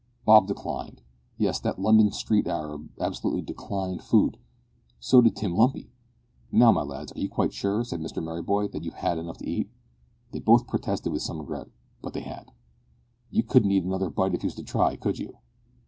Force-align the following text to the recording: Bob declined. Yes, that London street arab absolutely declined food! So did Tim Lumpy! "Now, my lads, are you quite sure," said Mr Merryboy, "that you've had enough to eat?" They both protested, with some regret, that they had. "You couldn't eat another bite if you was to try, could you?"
Bob 0.25 0.47
declined. 0.47 1.03
Yes, 1.37 1.59
that 1.59 1.77
London 1.77 2.09
street 2.11 2.47
arab 2.47 2.89
absolutely 2.99 3.43
declined 3.43 4.01
food! 4.01 4.39
So 4.99 5.21
did 5.21 5.35
Tim 5.35 5.53
Lumpy! 5.53 5.91
"Now, 6.51 6.71
my 6.71 6.81
lads, 6.81 7.11
are 7.11 7.19
you 7.19 7.29
quite 7.29 7.53
sure," 7.53 7.83
said 7.83 7.99
Mr 7.99 8.17
Merryboy, 8.17 8.71
"that 8.71 8.83
you've 8.83 8.95
had 8.95 9.19
enough 9.19 9.37
to 9.37 9.47
eat?" 9.47 9.69
They 10.31 10.39
both 10.39 10.65
protested, 10.65 11.13
with 11.13 11.21
some 11.21 11.37
regret, 11.37 11.67
that 12.03 12.13
they 12.13 12.21
had. 12.21 12.51
"You 13.29 13.43
couldn't 13.43 13.69
eat 13.69 13.83
another 13.83 14.09
bite 14.09 14.33
if 14.33 14.41
you 14.41 14.47
was 14.47 14.55
to 14.55 14.63
try, 14.63 14.95
could 14.95 15.19
you?" 15.19 15.37